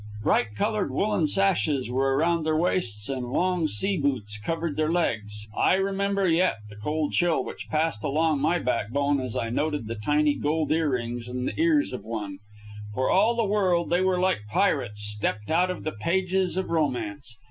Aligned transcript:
Bright 0.23 0.55
colored 0.55 0.89
woolen 0.89 1.27
sashes 1.27 1.91
were 1.91 2.15
around 2.17 2.43
their 2.43 2.57
waists, 2.57 3.07
and 3.07 3.27
long 3.29 3.67
sea 3.67 3.97
boots 3.97 4.39
covered 4.39 4.75
their 4.75 4.91
legs. 4.91 5.45
I 5.55 5.75
remember 5.75 6.27
yet 6.27 6.55
the 6.69 6.75
cold 6.75 7.11
chill 7.13 7.43
which 7.43 7.69
passed 7.69 8.03
along 8.03 8.39
my 8.41 8.57
backbone 8.57 9.21
as 9.21 9.35
I 9.35 9.51
noted 9.51 9.85
the 9.85 9.93
tiny 9.93 10.33
gold 10.33 10.71
ear 10.71 10.89
rings 10.93 11.27
in 11.27 11.45
the 11.45 11.61
ears 11.61 11.93
of 11.93 12.03
one. 12.03 12.39
For 12.95 13.11
all 13.11 13.35
the 13.35 13.43
world 13.45 13.91
they 13.91 14.01
were 14.01 14.19
like 14.19 14.41
pirates 14.49 15.03
stepped 15.03 15.51
out 15.51 15.69
of 15.69 15.83
the 15.83 15.91
pages 15.91 16.57
of 16.57 16.71
romance. 16.71 17.37